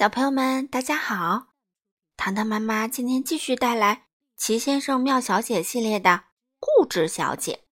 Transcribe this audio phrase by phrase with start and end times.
[0.00, 1.48] 小朋友们，大家好！
[2.16, 3.96] 糖糖妈妈今天继续带来
[4.34, 6.10] 《奇先生妙小姐》系列的
[6.58, 7.64] 《固执小姐》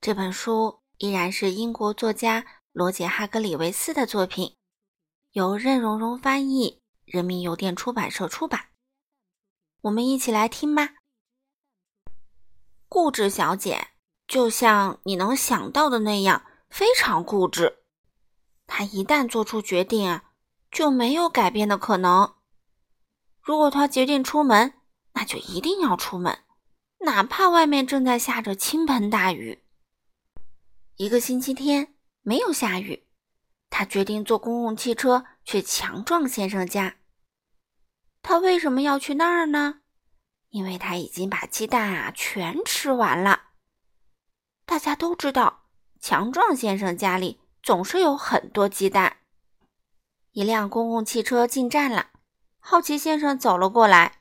[0.00, 4.56] 这本书，依然是英国作家罗杰·哈格里维斯的作品，
[5.32, 8.68] 由任溶溶翻译，人民邮电出版社出版。
[9.82, 10.94] 我们一起来听吧。
[12.88, 13.88] 固执小姐
[14.26, 17.80] 就像你能想到的那样，非常固执。
[18.66, 20.24] 她一旦做出决定啊。
[20.70, 22.34] 就没有改变的可能。
[23.40, 24.74] 如果他决定出门，
[25.12, 26.40] 那就一定要出门，
[27.00, 29.64] 哪怕外面正在下着倾盆大雨。
[30.96, 33.06] 一个星期天没有下雨，
[33.70, 36.96] 他决定坐公共汽车去强壮先生家。
[38.22, 39.80] 他为什么要去那儿呢？
[40.50, 43.50] 因为他已经把鸡蛋啊全吃完了。
[44.66, 45.66] 大家都知道，
[46.00, 49.17] 强壮先生家里总是有很多鸡蛋。
[50.32, 52.10] 一辆公共汽车进站了，
[52.58, 54.20] 好奇先生走了过来。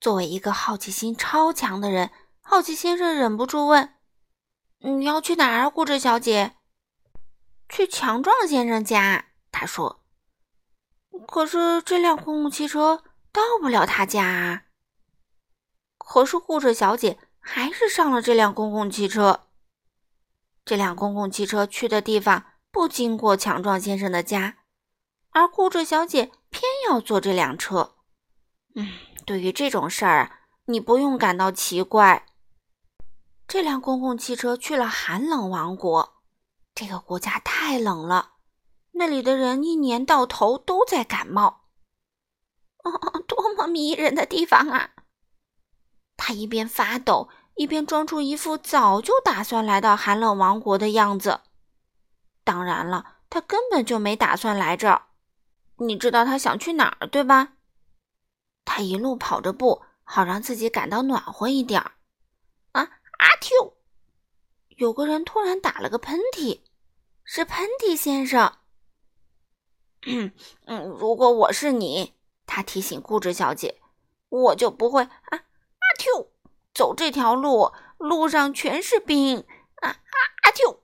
[0.00, 3.94] 作为一个好奇心超强的人，好奇先生忍不住问
[4.80, 6.56] ：“你要去哪儿，固执小姐
[7.68, 10.04] ？”“去强壮先生家。”他说。
[11.28, 14.62] “可是这辆公共汽车到不了他家。”啊。
[15.98, 19.48] 可是固执小姐还是上了这辆公共汽车。
[20.64, 24.58] 这辆公共汽车去的地方不经过强壮先生的家。
[25.32, 27.94] 而固执小姐偏要坐这辆车，
[28.74, 28.88] 嗯，
[29.24, 32.26] 对于这种事儿啊，你不用感到奇怪。
[33.48, 36.22] 这辆公共汽车去了寒冷王国，
[36.74, 38.32] 这个国家太冷了，
[38.92, 41.64] 那里的人一年到头都在感冒。
[43.26, 44.90] 多么迷人的地方啊！
[46.16, 51.40] 他一边发抖，一边装出一副早就打算来到寒冷王国的样子。
[52.44, 55.06] 当然了，他根本就没打算来这儿。
[55.86, 57.54] 你知道他想去哪儿，对吧？
[58.64, 61.92] 他一路跑着步，好让自己感到暖和一点儿。
[62.72, 62.82] 啊，
[63.18, 63.74] 阿嚏！
[64.76, 66.60] 有个人突然打了个喷嚏，
[67.24, 68.58] 是喷嚏先生。
[70.04, 70.32] 嗯，
[70.98, 72.14] 如果我是你，
[72.46, 73.80] 他提醒固执小姐，
[74.28, 76.28] 我就不会啊阿嚏
[76.72, 79.44] 走这条路，路上全是冰。
[79.76, 80.78] 啊啊阿嚏！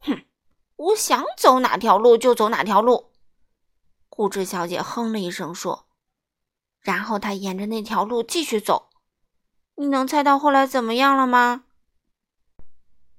[0.00, 0.24] 哼，
[0.76, 3.12] 我想走哪条路就走哪条路。
[4.08, 5.86] 固执小姐哼了一声说
[6.80, 8.88] ：“然后她沿着那条路继续走。
[9.74, 11.64] 你能猜到后来怎么样了吗？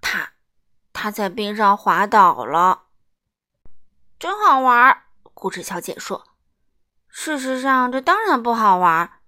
[0.02, 0.34] 她，
[0.92, 2.86] 她在冰上滑倒了。
[4.18, 5.04] 真好玩。”
[5.36, 6.24] 固执小姐说。
[7.08, 9.20] “事实上，这当然不好玩。”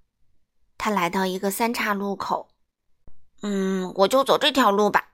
[0.78, 2.50] 她来到一个三岔路口。
[3.44, 5.10] “嗯，我就走这条路吧。”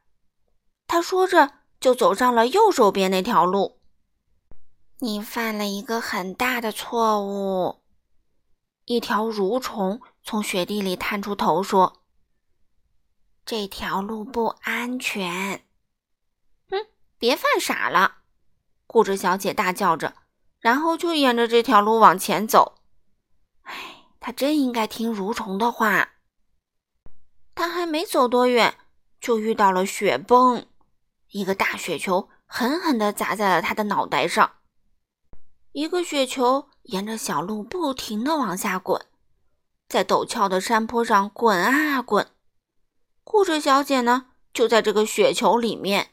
[0.87, 3.81] 她说着，就走上了右手边那条路。
[4.99, 7.81] 你犯了一个很大的错误。
[8.85, 12.01] 一条蠕虫从雪地里探出头说
[13.45, 15.65] ：“这条路不安全。
[16.71, 18.19] ”“哼，别犯傻了！”
[18.87, 20.13] 固执小姐大叫着，
[20.59, 22.75] 然后就沿着这条路往前走。
[23.63, 26.13] 唉，她真应该听蠕虫的话。
[27.53, 28.77] 她还没走多远，
[29.19, 30.65] 就遇到了雪崩，
[31.31, 34.53] 一个大雪球狠狠地砸在了她的脑袋上。
[35.75, 39.05] 一个雪球沿着小路不停地往下滚，
[39.89, 42.25] 在陡峭的山坡上滚啊滚。
[43.25, 46.11] 固执小姐呢，就在这个雪球里面，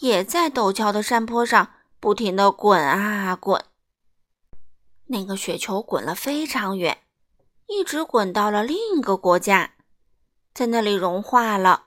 [0.00, 3.64] 也在陡峭的山坡上不停地滚啊滚。
[5.06, 6.98] 那个雪球滚了非常远，
[7.68, 9.74] 一直滚到了另一个国家，
[10.52, 11.84] 在那里融化了。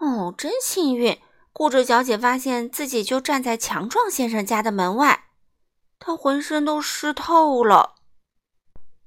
[0.00, 1.20] 哦，真幸运！
[1.52, 5.26] 固执小姐发现自己就站在强壮先生家的门外。
[6.00, 7.94] 他浑身都湿透了。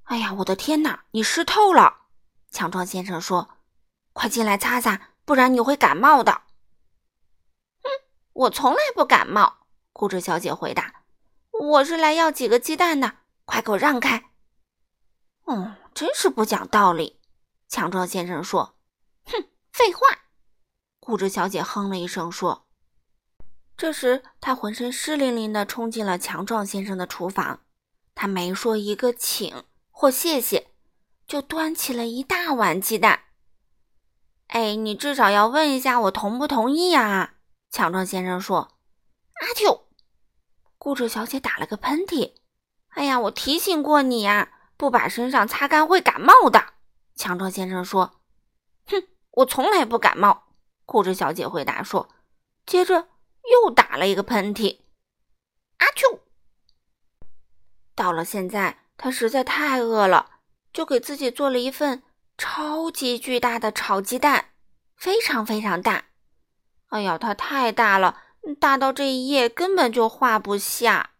[0.03, 1.05] 哎呀，我的天哪！
[1.11, 2.01] 你湿透了！
[2.51, 3.57] 强壮先生说
[4.13, 6.43] ：“快进来擦擦，不然你会感冒的。
[7.81, 7.89] ”“哼，
[8.33, 11.03] 我从来不感冒。”固执小姐回答。
[11.51, 14.31] “我是来要几个鸡蛋的，快给我让开
[15.45, 17.19] ！”“哦，真是不讲道理。”
[17.67, 18.75] 强壮先生说。
[19.25, 20.01] “哼，废话！”
[20.99, 22.62] 固执小姐哼了一声说。
[23.75, 27.61] 这时，他浑身湿淋淋的冲进了强壮先生的厨房。
[28.15, 30.67] 他没说一个请或谢谢，
[31.27, 33.21] 就端起了一大碗鸡蛋。
[34.47, 37.33] 哎，你至少要问一下我同不同意呀？
[37.71, 38.77] 强壮先生说。
[39.41, 39.81] 阿嚏！
[40.77, 42.33] 固执小姐打了个喷嚏。
[42.89, 46.73] 哎呀，我提醒过你呀，不把身上擦干会感冒的。
[47.15, 48.21] 强壮先生说。
[48.85, 50.43] 哼，我从来不感冒。
[50.85, 52.09] 固执小姐回答说。
[52.67, 53.07] 接着。
[53.51, 54.79] 又打了一个喷嚏，
[55.77, 56.19] 阿丘！
[57.95, 60.39] 到了现在，他实在太饿了，
[60.71, 62.03] 就给自己做了一份
[62.37, 64.49] 超级巨大的炒鸡蛋，
[64.95, 66.05] 非常非常大。
[66.87, 68.21] 哎呀，它太大了，
[68.59, 71.11] 大到这一页根本就画不下。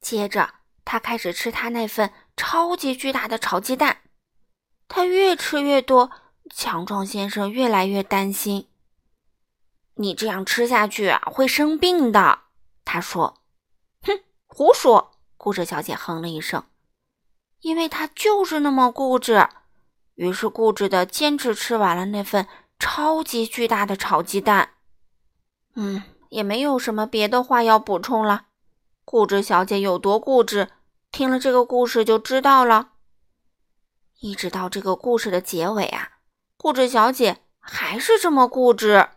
[0.00, 0.54] 接着，
[0.84, 4.02] 他开始吃他那份超级巨大的炒鸡蛋。
[4.88, 6.10] 他越吃越多，
[6.54, 8.68] 强壮先生越来越担心。
[9.94, 12.40] 你这样吃下去啊，会生病的。
[12.84, 13.42] 他说
[14.02, 16.64] ：“哼，胡说！”固执小姐哼了一声，
[17.60, 19.48] 因为她就是那么固执。
[20.14, 22.46] 于是，固执的坚持吃完了那份
[22.78, 24.74] 超级巨大的炒鸡蛋。
[25.74, 28.46] 嗯，也没有什么别的话要补充了。
[29.04, 30.68] 固执小姐有多固执，
[31.10, 32.90] 听了这个故事就知道了。
[34.20, 36.18] 一直到这个故事的结尾啊，
[36.56, 39.08] 固执小姐还是这么固执。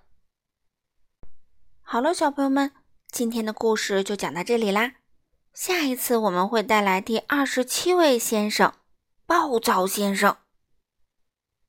[1.87, 2.71] 好了，小朋友们，
[3.11, 4.93] 今天的故事就讲到这里啦。
[5.53, 8.73] 下一次我们会带来第二十七位先生——
[9.27, 10.35] 暴躁先生。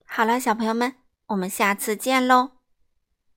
[0.06, 0.94] 好了，小朋友们，
[1.26, 2.55] 我们下次见喽。